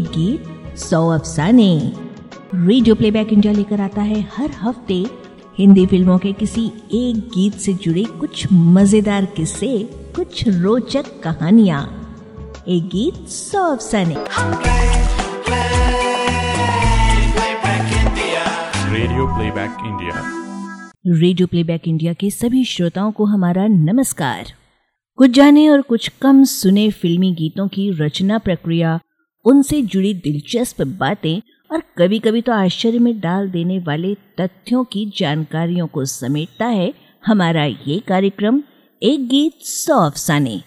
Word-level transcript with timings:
एक 0.00 0.06
गीत 0.08 0.76
सौ 0.78 0.98
अफसाने। 1.10 1.70
रेडियो 2.56 2.94
प्लेबैक 2.94 3.32
इंडिया 3.32 3.52
लेकर 3.52 3.80
आता 3.80 4.02
है 4.02 4.20
हर 4.36 4.50
हफ़्ते 4.60 4.94
हिंदी 5.58 5.84
फ़िल्मों 5.86 6.16
के 6.18 6.32
किसी 6.32 6.64
एक 6.94 7.16
गीत 7.34 7.54
से 7.54 7.72
जुड़े 7.74 8.04
कुछ 8.20 8.46
मज़ेदार 8.52 9.24
किस्से 9.36 9.68
कुछ 10.16 10.46
रोचक 10.48 11.10
कहानियाँ। 11.22 11.82
एक 12.68 12.88
गीत 12.88 13.28
सौ 13.28 13.64
अफसाने। 13.72 14.14
Radio 18.94 19.26
playback 19.26 19.84
India 19.86 20.22
radio 21.18 21.46
playback 21.46 21.88
India 21.88 22.12
के 22.14 22.30
सभी 22.30 22.64
श्रोताओं 22.64 23.12
को 23.12 23.24
हमारा 23.26 23.66
नमस्कार। 23.66 24.52
कुछ 25.18 25.30
जाने 25.30 25.68
और 25.68 25.80
कुछ 25.82 26.10
कम 26.22 26.42
सुने 26.46 26.90
फिल्मी 26.92 27.32
गीतों 27.34 27.68
की 27.68 27.90
रचना 28.00 28.38
प्रक्रिया 28.38 28.98
उनसे 29.44 29.82
जुड़ी 29.82 30.14
दिलचस्प 30.14 30.82
बातें 30.82 31.40
और 31.72 31.82
कभी 31.98 32.18
कभी 32.18 32.40
तो 32.40 32.52
आश्चर्य 32.52 32.98
में 32.98 33.20
डाल 33.20 33.50
देने 33.50 33.78
वाले 33.78 34.14
तथ्यों 34.14 34.84
की 34.84 35.12
जानकारियों 35.16 35.86
को 35.86 36.04
समेटता 36.04 36.66
है 36.66 36.94
हमारा 37.26 37.64
ये 37.64 37.98
कार्यक्रम, 37.98 38.62
एक 39.02 39.28
गीत 39.28 39.52
सौ 39.60 40.06
अफसाने। 40.06 40.62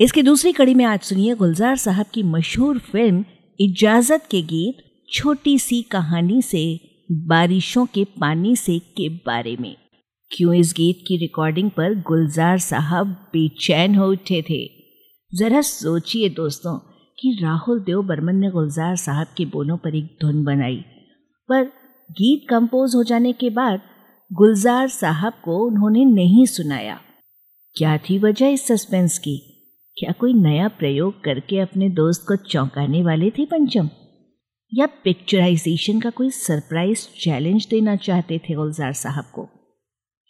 इसकी 0.00 0.22
दूसरी 0.22 0.52
कड़ी 0.52 0.74
में 0.74 0.84
आज 0.84 1.00
सुनिए 1.00 1.34
गुलजार 1.34 1.76
साहब 1.76 2.06
की 2.14 2.22
मशहूर 2.22 2.78
फ़िल्म, 2.78 3.24
इजाज़त 3.60 4.28
के 4.30 4.42
गीत, 4.42 4.76
छोटी 5.12 5.58
सी 5.58 5.82
कहानी 5.82 6.42
से, 6.42 6.80
बारिशों 7.12 7.86
के 7.86 8.04
पानी 8.04 8.56
से 8.56 8.78
के 8.78 9.08
बारे 9.08 9.56
में। 9.60 9.76
क्यों 10.36 10.54
इस 10.54 10.74
गीत 10.76 11.04
की 11.06 11.16
रिकॉर्डिंग 11.16 11.70
पर 11.70 11.94
गुलजार 11.94 12.58
साहब 12.58 13.06
बेचैन 13.06 13.94
हो 13.94 14.10
उठे 14.10 14.42
थे? 14.50 14.70
जरा 15.34 15.60
सोचिए 15.60 16.28
दोस्तों 16.28 16.95
कि 17.18 17.38
राहुल 17.42 17.80
देव 17.80 18.02
बर्मन 18.02 18.36
ने 18.36 18.50
गुलजार 18.50 18.96
साहब 18.96 19.26
के 19.36 19.44
बोलों 19.44 19.76
पर 19.76 19.94
एक 19.94 20.18
धुन 20.22 20.44
बनाई। 20.44 20.84
पर 21.48 21.64
गीत 22.10 22.46
कंपोज 22.50 22.92
हो 22.94 23.04
जाने 23.04 23.32
के 23.32 23.50
बाद 23.50 23.80
गुलजार 24.32 24.88
साहब 24.88 25.32
को 25.32 25.66
उन्होंने 25.66 26.04
नहीं 26.04 26.46
सुनाया। 26.46 27.00
क्या 27.76 27.98
थी 27.98 28.18
वजह 28.18 28.46
इस 28.46 28.66
सस्पेंस 28.66 29.18
की? 29.18 29.52
क्या 29.98 30.12
कोई 30.12 30.32
नया 30.32 30.68
प्रयोग 30.68 31.24
करके 31.24 31.60
अपने 31.60 31.88
दोस्त 31.88 32.24
को 32.28 32.36
चौंकाने 32.36 33.02
वाले 33.02 33.30
थे 33.30 33.44
पंचम? 33.44 33.90
या 34.74 34.86
पिक्चराइजेशन 34.86 36.00
का 36.00 36.10
कोई 36.10 36.30
सरप्राइज़ 36.30 37.08
चैलेंज 37.20 37.66
देना 37.70 37.96
चाहते 37.96 38.38
थे 38.38 38.54
गुलजार 38.54 38.92
साहब 38.92 39.24
को? 39.24 39.48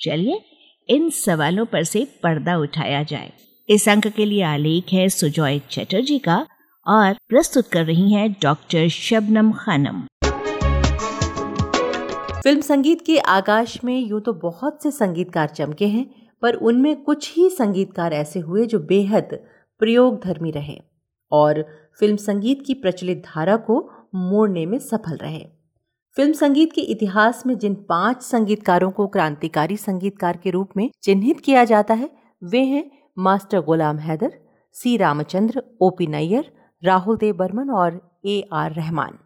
चलिए, 0.00 0.45
इन 0.89 1.11
सवालों 1.11 1.67
पर 1.67 1.83
से 1.83 2.05
पर्दा 2.23 2.56
उठाया 2.56 3.03
जाए। 3.03 3.33
इस 3.69 3.89
अंक 3.89 4.06
के 4.06 4.25
लिए 4.25 4.43
आलेख 4.43 4.84
है 4.93 5.09
सुजॉय 5.09 5.59
चटर्जी 5.59 6.19
का। 6.19 6.47
और 6.87 7.15
प्रस्तुत 7.29 7.69
कर 7.69 7.84
रही 7.84 8.12
हैं 8.12 8.31
डॉक्टर 8.33 8.89
शबनम 8.89 9.51
खानम। 9.53 10.03
फ़िल्म 12.43 12.61
संगीत 12.61 13.01
के 13.06 13.19
आकाश 13.19 13.78
में 13.84 13.98
यूँ 13.98 14.20
तो 14.20 14.33
बहुत 14.33 14.83
से 14.83 14.91
संगीतकार 14.91 15.48
चमके 15.48 15.87
हैं, 15.87 16.06
पर 16.43 16.55
उनमें 16.55 17.03
कुछ 17.03 17.33
ही 17.37 17.48
संगीतकार 17.51 18.12
ऐसे 18.12 18.41
हुए 18.41 18.67
जो 18.67 18.78
बेहद 18.78 19.39
प्रयोग 19.81 20.23
धर्मी 20.25 20.51
रहे 20.51 20.78
और 21.33 21.62
फ़िल्म 22.01 22.17
संगीत 22.17 22.62
की 22.67 22.75
प्रचलित 22.75 23.23
धारा 23.27 23.56
को 23.56 23.78
मोड़ने 24.15 24.67
में 24.67 24.78
सफल 24.78 25.17
रहे। 25.17 25.45
फ़िल्म 26.17 26.33
संगीत 26.33 26.73
के 26.73 26.81
इतिहास 26.83 27.43
में 27.47 27.56
जिन 27.59 27.75
पाँच 27.89 28.23
संगीतकारों 28.23 28.91
को 28.91 29.06
क्रांतिकारी 29.06 29.77
संगीतकार 29.77 30.37
के 30.37 30.50
रूप 30.50 30.77
में 30.77 30.91
चिन्हित 31.03 31.41
किया 31.41 31.65
जाता 31.65 31.95
है, 31.95 32.11
वे 32.43 32.61
हैं 32.61 32.91
master 33.19 33.61
Ghulam 33.61 33.98
Haider, 33.98 34.33
C 34.75 34.97
Ramchandra 34.97 35.62
OP 35.82 36.06
Nayyar 36.06 36.55
Rahul 36.82 37.16
Dev 37.16 37.37
Burman 37.37 37.70
और 37.70 38.00
ए 38.26 38.48
आर 38.53 38.72
रहमान। 38.72 39.19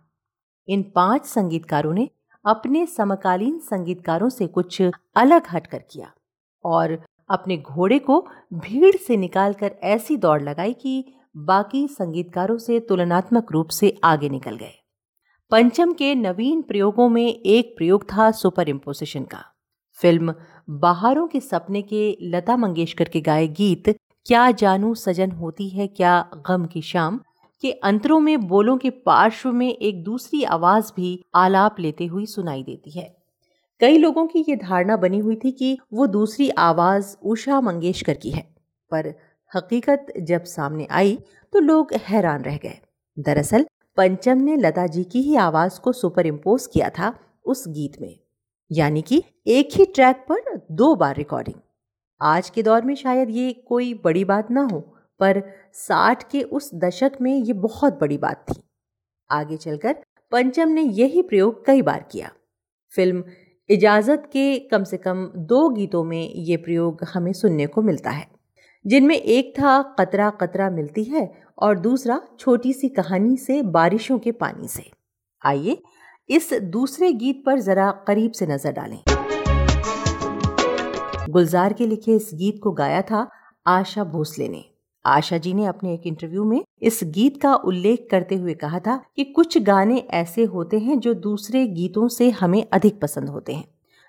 इन 0.68 0.82
पाँच 0.94 1.24
संगीतकारों 1.26 1.92
ने 1.92 2.08
अपने 2.44 2.84
समकालीन 2.86 3.58
संगीतकारों 3.58 4.28
से 4.28 4.46
कुछ 4.46 4.80
अलग 5.16 5.46
हटकर 5.52 5.78
किया 5.90 6.12
और 6.64 6.98
अपने 7.30 7.56
घोड़े 7.56 7.98
को 7.98 8.20
भीड़ 8.54 8.96
से 8.96 9.16
निकालकर 9.16 9.72
ऐसी 9.82 10.16
दौड़ 10.16 10.42
लगाई 10.42 10.72
कि 10.72 11.04
बाकी 11.36 11.86
संगीतकारों 11.88 12.58
से 12.58 12.78
तुलनात्मक 12.80 13.52
रूप 13.52 13.68
से 13.68 13.98
आगे 14.04 14.28
निकल 14.28 14.56
गए। 14.56 14.74
पंचम 15.52 15.92
के 15.92 16.14
नवीन 16.14 16.62
प्रयोगों 16.62 17.08
में 17.08 17.26
एक 17.26 17.74
प्रयोग 17.76 18.04
था 18.04 18.30
सुपर 18.30 18.68
इम्पोजिशन 18.68 19.24
का। 19.24 19.44
फ़िल्म 19.98 20.34
बाहरों 20.70 21.26
के 21.28 21.40
सपने 21.40 21.82
के 21.82 22.16
लता 22.22 22.56
मंगेशकर 22.56 23.08
के 23.08 23.20
गाए 23.20 23.46
गीत, 23.48 23.88
क्या 24.26 24.50
जानू 24.50 24.94
सजन 24.94 25.30
होती 25.30 25.68
है, 25.68 25.86
क्या 25.86 26.30
गम 26.48 26.66
की 26.66 26.82
शाम 26.82 27.20
के 27.60 27.72
अंतरों 27.72 28.21
में, 28.21 28.48
बोलों 28.48 28.78
के 28.78 28.91
पार्श्व 28.91 29.53
में 29.53 29.76
एक 29.76 30.04
दूसरी 30.04 30.43
आवाज़ 30.43 30.93
भी 30.97 31.25
आलाप 31.34 31.81
लेते 31.81 32.06
हुई 32.06 32.26
सुनाई 32.26 32.62
देती 32.62 32.91
है। 32.91 33.16
कई 33.81 33.98
लोगों 33.98 34.26
की 34.26 34.44
ये 34.48 34.56
धारणा 34.56 34.97
बनी 34.97 35.19
हुई 35.19 35.37
थी 35.37 35.53
कि 35.53 35.78
वो 35.93 36.06
दूसरी 36.06 36.50
आवाज़ 36.50 37.16
उषा 37.22 37.60
मंगेशकर 37.60 38.15
की 38.15 38.31
है। 38.31 38.54
पर 38.91 39.15
हकीकत 39.54 40.06
जब 40.21 40.44
सामने 40.44 40.87
आई 40.91 41.19
तो 41.53 41.59
लोग 41.59 41.94
हैरान 41.94 42.43
रह 42.43 42.56
गए। 42.56 42.78
दरअसल, 43.19 43.66
पंचम 43.97 44.38
ने 44.38 44.56
लता 44.56 44.87
जी 44.87 45.04
की 45.04 45.22
ही 45.22 45.37
आवाज़ 45.37 45.81
को 45.81 45.92
सुपर 45.92 46.27
इम्पोज 46.27 46.66
किया 46.66 46.88
था 46.88 47.19
उस 47.44 47.69
गीत 47.69 48.00
में। 48.00 48.19
यानी 48.72 49.03
कि 49.03 49.22
एक 49.47 49.69
ही 49.77 49.84
ट्रैक 49.84 50.16
पर 50.32 50.66
दो 50.71 50.94
बार 50.94 51.16
रिकॉर्डिंग। 51.16 51.60
आज 52.22 52.50
के 52.50 52.62
दौर 52.62 52.82
में 52.82 52.94
शायद 52.94 53.31
ये 53.31 53.53
कोई 53.53 53.94
बड़ी 53.94 54.25
बात 54.25 54.50
ना 54.50 54.69
हो। 54.72 54.97
पर 55.20 55.42
साठ 55.78 56.22
के 56.31 56.42
उस 56.42 56.70
दशक 56.75 57.12
में 57.20 57.34
ये 57.34 57.53
बहुत 57.53 57.98
बड़ी 58.00 58.19
बात 58.19 58.44
थी। 58.48 58.60
आगे 59.31 59.56
चलकर 59.58 59.97
पंचम 60.32 60.69
ने 60.69 60.82
यही 60.82 61.22
प्रयोग 61.22 61.64
कई 61.66 61.82
बार 61.82 62.06
किया। 62.12 62.31
फ़िल्म 62.94 63.25
इजाज़त 63.70 64.22
के 64.32 64.59
कम 64.69 64.84
से 64.84 64.97
कम 64.98 65.25
दो 65.48 65.69
गीतों 65.70 66.03
में 66.04 66.32
ये 66.36 66.56
प्रयोग 66.59 67.04
हमें 67.04 67.32
सुनने 67.32 67.66
को 67.66 67.82
मिलता 67.82 68.10
है, 68.10 68.26
जिनमें 68.84 69.16
एक 69.16 69.53
था 69.59 69.80
कतरा 69.98 70.30
कतरा 70.41 70.70
मिलती 70.70 71.04
है 71.04 71.30
और 71.59 71.78
दूसरा 71.78 72.20
छोटी 72.38 72.72
सी 72.72 72.88
कहानी 72.88 73.36
से 73.36 73.60
बारिशों 73.62 74.19
के 74.19 74.32
पानी 74.34 74.69
से। 74.69 74.91
आइए 75.42 75.82
इस 76.28 76.53
दूसरे 76.64 77.12
गीत 77.12 77.42
पर 77.47 77.60
जरा 77.60 77.91
करीब 78.06 78.32
से 78.32 78.47
नज़र 78.47 78.72
डालें। 78.72 79.03
गुलजार 81.30 81.72
के 81.72 81.86
लिखे 81.86 82.14
इस 82.14 82.30
गीत 82.34 82.60
को 82.62 82.72
गाया 82.72 83.03
था 83.03 83.28
आशा 83.66 84.04
भोसले 84.06 84.48
ने। 84.48 84.64
आशा 85.04 85.38
जी 85.38 85.54
ने 85.54 85.64
अपने 85.64 85.94
एक 85.94 86.06
इंटरव्यू 86.06 86.44
में 86.44 86.62
इस 86.82 87.00
गीत 87.04 87.40
का 87.42 87.54
उल्लेख 87.54 88.08
करते 88.10 88.34
हुए 88.34 88.54
कहा 88.54 88.78
था 88.78 88.96
कि 89.16 89.24
कुछ 89.24 89.58
गाने 89.58 89.98
ऐसे 89.98 90.44
होते 90.44 90.78
हैं 90.78 90.98
जो 91.00 91.14
दूसरे 91.14 91.66
गीतों 91.66 92.08
से 92.08 92.30
हमें 92.30 92.64
अधिक 92.72 93.00
पसंद 93.00 93.28
होते 93.28 93.54
हैं, 93.54 93.64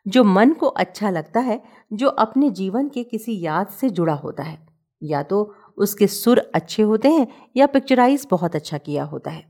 जो 0.07 0.23
मन 0.23 0.53
को 0.53 0.67
अच्छा 0.67 1.09
लगता 1.09 1.39
है, 1.39 1.61
जो 1.93 2.07
अपने 2.07 2.49
जीवन 2.49 2.89
के 2.89 3.03
किसी 3.03 3.39
याद 3.41 3.67
से 3.67 3.89
जुड़ा 3.89 4.13
होता 4.13 4.43
है। 4.43 4.67
या 5.03 5.23
तो 5.23 5.55
उसके 5.77 6.07
सुर 6.07 6.39
अच्छे 6.55 6.83
होते 6.83 7.09
हैं 7.09 7.27
या 7.57 7.67
पिक्चराइज 7.67 8.27
बहुत 8.31 8.55
अच्छा 8.55 8.77
किया 8.77 9.03
होता 9.03 9.31
है, 9.31 9.43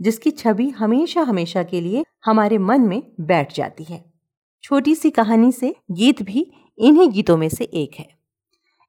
जिसकी 0.00 0.30
छवि 0.30 0.68
हमेशा 0.70 1.22
हमेशा 1.22 1.62
के 1.62 1.80
लिए 1.80 2.04
हमारे 2.24 2.58
मन 2.58 2.80
में 2.80 3.02
बैठ 3.20 3.54
जाती 3.54 3.84
है। 3.84 4.04
छोटी 4.62 4.94
सी 4.94 5.10
कहानी 5.10 5.52
से 5.52 5.74
गीत 5.90 6.22
भी 6.22 6.50
इन्हीं 6.78 7.10
गीतों 7.10 7.36
में 7.36 7.48
से 7.48 7.64
एक 7.64 7.94
है। 7.98 8.17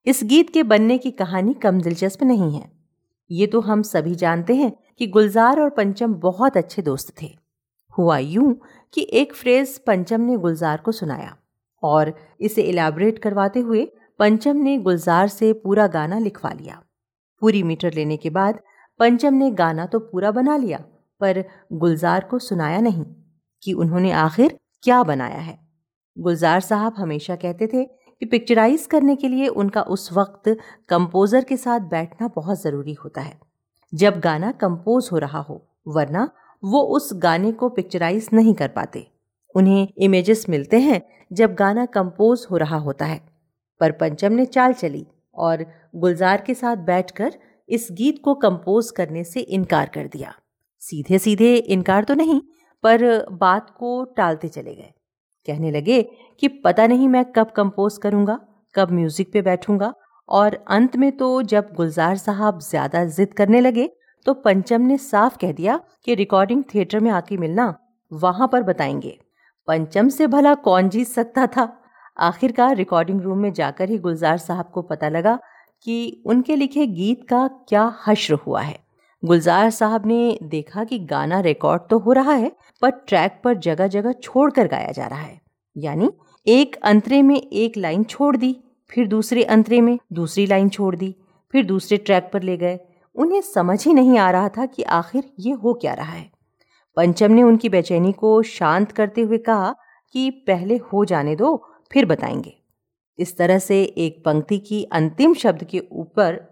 इस 0.10 0.20
गीत 0.24 0.50
के 0.50 0.62
बनने 0.64 0.98
की 0.98 1.10
कहानी 1.12 1.54
कम 1.54 1.82
दिलचस्प 1.82 2.24
नहीं 2.24 2.52
है। 2.54 2.70
ये 3.30 3.48
तो 3.48 3.60
हम 3.62 3.82
सभी 3.82 4.14
जानते 4.16 4.56
हैं 4.56 4.72
कि 5.00 5.08
गुलजार 5.08 5.60
और 5.62 5.70
पंचम 5.70 6.14
बहुत 6.14 6.58
अच्छे 6.58 6.82
दोस्त 6.82 7.14
थे। 7.22 7.28
हुआ 7.94 8.18
यूँ 8.18 8.54
कि 8.94 9.06
एक 9.14 9.34
फ्रेज 9.34 9.78
पंचम 9.78 10.22
ने 10.22 10.38
गुलजार 10.38 10.82
को 10.86 10.92
सुनाया 10.92 11.36
और 11.84 12.14
इसे 12.42 12.62
इलेबोरेट 12.62 13.20
करवाते 13.20 13.60
हुए 13.60 13.86
पंचम 14.20 14.58
ने 14.58 14.78
गुलजार 14.80 15.28
से 15.28 15.52
पूरा 15.54 15.88
गाना 15.88 16.20
लिखवा 16.20 16.52
लिया। 16.52 16.82
पूरी 17.42 17.64
मीटर 17.64 17.94
लेने 17.94 18.18
के 18.18 18.30
बाद 18.32 18.60
पंचम 19.00 19.34
ने 19.34 19.52
गाना 19.52 19.86
तो 19.86 20.00
पूरा 20.00 20.32
बना 20.32 20.58
लिया, 20.58 20.78
पर 21.22 21.44
गुलजार 21.74 22.28
को 22.32 22.40
सुनाया 22.40 22.82
नहीं 22.82 23.06
कि 23.64 23.74
उन्होंने 23.74 24.12
आखिर 24.18 24.60
क्या 24.84 25.02
बनाया 25.04 25.40
है। 25.40 25.58
गुलजार 26.18 26.60
साहब 26.62 26.96
हमेशा 26.98 27.36
कहते 27.36 27.68
थे 27.68 27.84
कि 28.22 28.26
पिक्चराइज 28.26 28.86
करने 28.86 29.16
के 29.16 29.28
लिए 29.28 29.48
उनका 29.48 29.82
उस 29.82 30.12
वक्त 30.14 30.50
कंपोज़र 30.90 31.44
के 31.44 31.58
साथ 31.58 31.80
बैठना 31.90 32.28
बहुत 32.28 32.62
ज़रूरी 32.62 32.94
होता 32.94 33.22
है। 33.22 33.40
जब 33.94 34.20
गाना 34.20 34.52
कंपोज 34.52 35.10
हो 35.12 35.18
रहा 35.18 35.40
हो, 35.40 35.62
वरना 35.88 36.30
वो 36.64 36.82
उस 36.96 37.10
गाने 37.14 37.52
को 37.52 37.70
पिक्चराइज 37.70 38.30
नहीं 38.34 38.54
कर 38.54 38.68
पाते। 38.68 39.06
उन्हें 39.56 39.88
इमेजेस 39.98 40.46
मिलते 40.50 40.80
हैं 40.80 41.02
जब 41.32 41.54
गाना 41.56 41.86
कंपोज 41.86 42.46
हो 42.52 42.58
रहा 42.58 42.78
होता 42.78 43.06
है। 43.06 43.22
पर 43.82 43.92
पंचम 43.92 44.34
ने 44.34 44.46
चाल 44.46 44.74
चली 44.74 45.06
और 45.36 45.66
गुलजार 45.96 46.42
के 46.42 46.54
साथ 46.54 46.78
बैठकर 46.86 47.34
इस 47.70 47.88
गीत 47.92 48.22
को 48.24 48.34
कंपोज 48.36 48.90
करने 48.92 49.24
से 49.24 49.40
इनकार 49.40 49.90
कर 49.94 50.08
दिया। 50.08 50.34
सीधे 50.82 51.20
सीधे 51.20 51.56
इनकार 51.56 52.04
तो 52.04 52.14
नहीं, 52.14 52.40
पर 52.84 53.26
बात 53.32 53.70
को 53.70 54.04
टालते 54.18 54.48
चले 54.48 54.76
गए। 54.76 54.94
कहने 55.46 55.72
लगे 55.72 56.02
कि 56.42 56.48
पता 56.64 56.88
नहीं 56.88 57.08
मैं 57.10 57.24
कब 57.32 57.52
कंपोज 57.56 57.98
करूँगा, 57.98 58.40
कब 58.76 58.92
म्यूज़िक 58.92 59.32
पे 59.34 59.42
बैठूँगा 59.42 59.94
और 60.30 60.58
अंत 60.70 60.96
में 60.96 61.12
तो 61.12 61.42
जब 61.44 61.70
गुलजार 61.76 62.18
साहब 62.18 62.60
ज़्यादा 62.62 63.04
जिद 63.08 63.34
करने 63.34 63.62
लगे 63.62 63.90
तो 64.26 64.34
पंचम 64.36 64.82
ने 64.82 64.98
साफ़ 64.98 65.38
कह 65.38 65.52
दिया 65.52 65.80
कि 66.06 66.16
रिकॉर्डिंग 66.16 66.64
थिएटर 66.74 67.00
में 67.00 67.10
आके 67.12 67.38
मिलना 67.38 67.74
वहाँ 68.12 68.48
पर 68.48 68.64
बताएँगे। 68.64 69.18
पंचम 69.68 70.10
से 70.10 70.28
भला 70.28 70.54
कौन 70.58 70.90
जीत 70.90 71.08
सकता 71.08 71.46
था? 71.48 71.68
आखिरकार 72.18 72.76
रिकॉर्डिंग 72.76 73.22
रूम 73.22 73.38
में 73.38 73.52
जाकर 73.54 73.90
ही 73.90 73.98
गुलजार 73.98 74.38
साहब 74.38 74.70
को 74.74 74.82
पता 74.82 75.10
लगा 75.10 75.38
कि 75.86 76.24
उनके 76.26 76.56
लिखे 76.56 76.86
गीत 76.88 77.26
का 77.30 77.48
क्या 77.70 77.92
हश्र 78.08 78.34
हुआ 78.46 78.62
है। 78.62 78.78
गुलजार 79.26 79.70
साहब 79.70 80.06
ने 80.06 80.40
देखा 80.44 80.84
कि 80.84 81.00
गाना 81.00 81.40
रिकॉर्ड 81.40 81.82
तो 81.90 82.00
हो 82.00 82.12
रहा 82.12 82.34
है, 82.34 82.52
पर 82.82 82.90
ट्रैक 82.90 83.42
पर 83.44 83.58
जगह 83.58 83.88
जगह 83.88 84.12
छोड़कर 84.12 84.68
गाया 84.68 84.92
जा 84.92 85.08
रहा 85.08 85.20
है। 85.20 85.42
यानी 85.78 86.12
एक 86.48 86.76
अंतरे 86.76 87.22
में 87.22 87.36
एक 87.36 87.78
लाइन 87.78 88.04
छोड़ 88.04 88.38
दी, 88.38 88.64
फिर 88.90 89.08
दूसरे 89.08 89.44
अंतरे 89.44 89.82
में 89.82 90.00
दूसरी 90.14 90.46
लाइन 90.46 90.70
छोड़ 90.70 90.96
दी, 90.96 91.16
फिर 91.52 91.66
दूसरे 91.66 91.98
ट्रैक 91.98 92.30
पर 92.34 92.44
ले 92.44 92.58
गए। 92.58 92.80
उन्हें 93.16 93.42
समझ 93.42 93.88
ही 93.88 93.94
नहीं 93.94 94.18
आ 94.18 94.32
रहा 94.32 94.50
था 94.50 94.66
कि 94.66 94.84
आखिर 94.84 95.24
ये 95.40 95.52
हो 95.52 95.74
क्या 95.74 95.94
रहा 95.94 96.12
है। 96.12 96.32
पंचम 96.96 97.32
ने 97.32 97.44
उनकी 97.44 97.70
बेचैनी 97.70 98.12
को 98.12 98.42
शांत 98.42 98.92
करते 98.92 99.22
हुए 99.22 99.38
कहा 99.38 99.76
कि 100.14 100.30
पहले 100.30 100.78
हो 100.78 101.06
जाने 101.06 101.36
दो, 101.36 101.68
फिर 101.92 102.06
बताएँगे। 102.06 102.58
इस 103.20 103.38
तरह 103.38 103.60
से 103.60 103.84
एक 103.84 104.26
पंक्ति 104.26 104.58
की 104.58 104.84
अंतिम 104.84 105.34
शब्द 105.34 105.64
के 105.64 105.84
ऊपर 105.92 106.49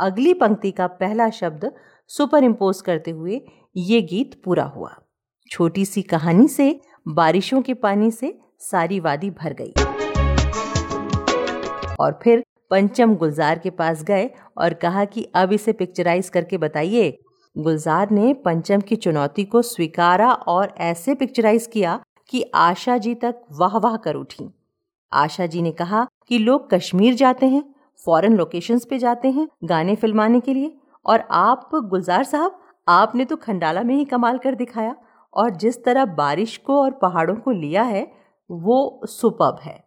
अगली 0.00 0.34
पंक्ति 0.34 0.70
का 0.70 0.86
पहला 0.86 1.30
शब्द 1.30 1.72
सुपर 2.08 2.44
इम्पोज 2.44 2.80
करते 2.80 3.10
हुए 3.10 3.40
ये 3.76 4.00
गीत 4.02 4.42
पूरा 4.44 4.64
हुआ। 4.64 4.94
छोटी 5.50 5.84
सी 5.84 6.02
कहानी 6.02 6.48
से, 6.48 6.80
बारिशों 7.08 7.62
के 7.62 7.74
पानी 7.74 8.10
से 8.10 8.38
सारी 8.60 9.00
वादी 9.00 9.30
भर 9.30 9.52
गई। 9.52 9.72
और 12.00 12.18
फिर 12.22 12.44
पंचम 12.70 13.14
गुलजार 13.14 13.58
के 13.58 13.70
पास 13.70 14.02
गए 14.02 14.30
और 14.58 14.74
कहा 14.74 15.04
कि 15.04 15.24
अब 15.34 15.52
इसे 15.52 15.72
पिक्चराइज 15.72 16.28
करके 16.28 16.58
बताइए। 16.58 17.18
गुलजार 17.58 18.10
ने 18.10 18.34
पंचम 18.34 18.80
की 18.80 18.96
चुनौती 18.96 19.44
को 19.44 19.62
स्वीकारा 19.62 20.32
और 20.32 20.74
ऐसे 20.78 21.14
पिक्चराइज 21.14 21.66
किया 21.66 22.00
कि 22.28 22.44
आशा 22.54 22.98
जी 22.98 23.14
तक 23.14 23.40
वाह 23.50 23.78
वाह 23.78 23.96
कर 23.96 24.14
उठी। 24.14 24.50
आशा 25.12 25.46
जी 25.46 25.62
ने 25.62 25.72
कहा 25.72 26.06
कि 26.28 26.38
लोग 26.38 26.70
कश्मीर 26.70 27.14
जाते 27.14 27.46
हैं। 27.46 27.77
फॉरेन 28.06 28.36
लोकेशंस 28.36 28.84
पे 28.84 28.98
जाते 28.98 29.30
हैं 29.30 29.48
गाने 29.64 29.94
फिल्माने 29.96 30.40
के 30.40 30.54
लिए। 30.54 30.76
और 31.06 31.24
आप, 31.30 31.70
गुलजार 31.74 32.24
साहब, 32.24 32.58
आपने 32.88 33.24
तो 33.24 33.36
खंडाला 33.36 33.82
में 33.82 33.94
ही 33.94 34.04
कमाल 34.04 34.38
कर 34.38 34.54
दिखाया। 34.54 34.96
और 35.34 35.50
जिस 35.50 35.84
तरह 35.84 36.04
बारिश 36.04 36.56
को 36.56 36.82
और 36.82 36.90
पहाड़ों 36.90 37.34
को 37.34 37.50
लिया 37.50 37.82
है, 37.82 38.12
वो 38.50 39.00
सुपब 39.04 39.58
है। 39.62 39.84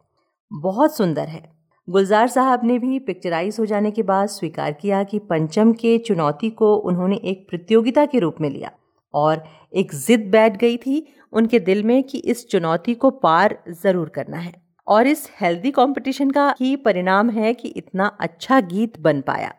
बहुत 0.51 0.95
सुंदर 0.95 1.27
है। 1.27 1.51
गुलजार 1.89 2.27
साहब 2.27 2.61
ने 2.63 2.79
भी 2.79 2.99
पिक्चराइज 2.99 3.57
हो 3.59 3.65
जाने 3.65 3.91
के 3.91 4.03
बाद 4.03 4.27
स्वीकार 4.27 4.71
किया 4.71 5.03
कि 5.03 5.19
पंचम 5.19 5.73
के 5.73 5.97
चुनौती 5.97 6.49
को 6.49 6.75
उन्होंने 6.75 7.15
एक 7.15 7.47
प्रतियोगिता 7.49 8.05
के 8.05 8.19
रूप 8.19 8.35
में 8.41 8.49
लिया। 8.49 8.71
और 9.13 9.43
एक 9.75 9.93
जिद 9.95 10.29
बैठ 10.31 10.57
गई 10.57 10.77
थी 10.77 11.13
उनके 11.33 11.59
दिल 11.59 11.83
में 11.83 12.03
कि 12.03 12.17
इस 12.17 12.47
चुनौती 12.47 12.93
को 12.93 13.09
पार 13.09 13.63
ज़रूर 13.69 14.09
करना 14.09 14.37
है। 14.37 14.53
और 14.87 15.07
इस 15.07 15.29
हेल्दी 15.41 15.71
कंपटीशन 15.71 16.31
का 16.31 16.53
ही 16.59 16.75
परिणाम 16.75 17.29
है 17.29 17.53
कि 17.53 17.67
इतना 17.67 18.05
अच्छा 18.19 18.59
गीत 18.61 18.99
बन 18.99 19.21
पाया। 19.21 19.53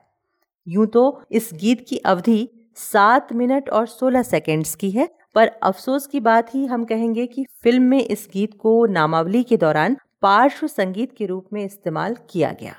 यूँ 0.66 0.86
तो 0.86 1.22
इस 1.30 1.50
गीत 1.54 1.84
की 1.88 1.96
अवधि 1.96 2.48
सात 2.76 3.32
मिनट 3.32 3.68
और 3.70 3.86
सोलह 3.86 4.22
सेकेंड्स 4.22 4.74
की 4.74 4.90
है, 4.90 5.08
पर 5.34 5.48
अफसोस 5.62 6.06
की 6.06 6.20
बात 6.20 6.54
ही 6.54 6.64
हम 6.66 6.84
कहेंगे 6.84 7.26
कि 7.26 7.44
फ़िल्म 7.62 7.82
में 7.82 8.00
इस 8.00 8.28
गीत 8.32 8.54
को 8.54 8.84
नामावली 8.86 9.42
के 9.42 9.56
दौरान 9.56 9.96
पार्श्व 10.22 10.66
संगीत 10.66 11.14
के 11.16 11.26
रूप 11.26 11.46
में 11.52 11.64
इस्तेमाल 11.64 12.16
किया 12.30 12.52
गया। 12.60 12.74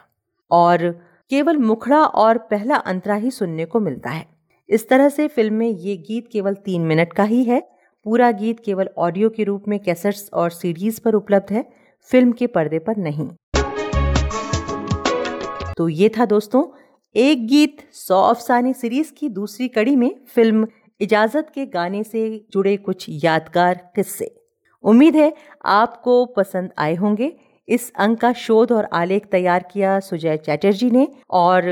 और 0.51 0.89
केवल 1.31 1.57
मुखड़ा 1.57 2.03
और 2.03 2.37
पहला 2.51 2.75
अंतरा 2.75 3.15
ही 3.15 3.31
सुनने 3.31 3.65
को 3.65 3.79
मिलता 3.79 4.09
है। 4.09 4.25
इस 4.69 4.87
तरह 4.89 5.09
से 5.09 5.27
फ़िल्म 5.27 5.53
में 5.53 5.69
ये 5.69 5.95
गीत 5.97 6.27
केवल 6.31 6.55
तीन 6.55 6.81
मिनट 6.81 7.13
का 7.13 7.23
ही 7.23 7.43
है। 7.43 7.59
पूरा 8.05 8.31
गीत 8.31 8.59
केवल 8.59 8.89
ऑडियो 8.97 9.29
के 9.29 9.43
रूप 9.43 9.67
में 9.67 9.79
कैसेट्स 9.79 10.29
और 10.33 10.49
सीडीज 10.51 10.99
पर 10.99 11.13
उपलब्ध 11.13 11.53
है। 11.53 11.65
फ़िल्म 12.09 12.31
के 12.31 12.47
पर्दे 12.47 12.79
पर 12.79 12.97
नहीं। 12.97 13.29
तो 15.77 15.87
ये 15.89 16.09
था 16.09 16.25
दोस्तों, 16.25 16.63
एक 17.15 17.47
गीत 17.47 17.77
सौ 17.93 18.21
अफसाने 18.21 18.73
सीरीज़ 18.73 19.11
की 19.13 19.29
दूसरी 19.29 19.67
कड़ी 19.67 19.95
में 19.95 20.11
फ़िल्म 20.35 20.67
इजाज़त 21.01 21.51
के 21.55 21.65
गाने 21.65 22.03
से 22.03 22.45
जुड़े 22.53 22.75
कुछ 22.77 23.05
यादगार 23.09 23.73
किस्से। 23.95 24.33
उम्मीद 24.83 25.15
है 25.15 25.33
आपको 25.65 26.25
पसंद 26.25 26.71
आए 26.77 26.95
होंगे। 26.95 27.31
इस 27.67 27.91
अंक 27.95 28.19
का 28.19 28.31
शोध 28.33 28.71
और 28.71 28.87
आलेख 28.93 29.25
तैयार 29.25 29.65
किया 29.71 29.99
सुजय 29.99 30.37
चैटर्जी 30.37 30.89
ने 30.91 31.07
और 31.31 31.63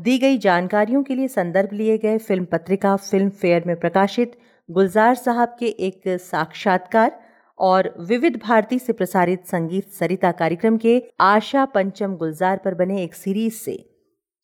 दी 0.00 0.16
गई 0.18 0.38
जानकारियों 0.38 1.02
के 1.02 1.14
लिए 1.14 1.28
संदर्भ 1.28 1.72
लिए 1.72 1.98
गए 1.98 2.18
फ़िल्म 2.18 2.44
पत्रिका 2.44 2.94
फ़िल्म 2.96 3.28
फेयर 3.30 3.64
में 3.66 3.76
प्रकाशित 3.80 4.36
गुलजार 4.68 5.14
साहब 5.14 5.56
के 5.58 5.66
एक 5.86 6.02
साक्षात्कार 6.08 7.18
और 7.58 7.94
विविध 8.00 8.40
भारती 8.44 8.78
से 8.78 8.92
प्रसारित 8.92 9.46
संगीत 9.46 9.88
सरिता 9.88 10.32
कार्यक्रम 10.32 10.76
के 10.76 11.02
आशा 11.20 11.64
पंचम 11.64 12.16
गुलजार 12.16 12.60
पर 12.64 12.74
बने 12.74 13.02
एक 13.02 13.14
सीरीज़ 13.14 13.54
से। 13.54 13.90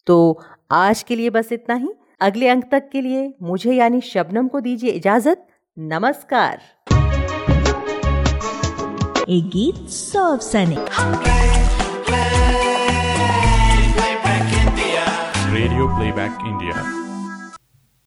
तो 0.07 0.41
आज 0.71 1.03
के 1.03 1.17
लिए 1.17 1.31
बस 1.31 1.53
इतना 1.53 1.75
ही। 1.75 1.89
अगले 2.21 2.49
अंक 2.49 2.65
तक 2.73 2.89
के 2.93 3.01
लिए 3.01 3.35
मुझे 3.43 3.73
यानी 3.73 4.01
शबनम 4.01 4.49
को 4.49 4.61
दीजिए 4.61 4.91
इजाज़त। 4.91 5.47
नमस्कार। 5.79 6.61
एक 9.29 9.49
गीत 9.49 9.89
सौ 9.89 10.25
अफसाने 10.33 10.77
रेडियो 15.55 15.87
प्लेबैक 15.89 16.39
इंडिया 16.41 17.10